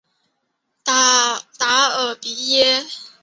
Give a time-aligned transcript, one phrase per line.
[0.83, 1.37] 达
[1.89, 2.83] 尔比耶。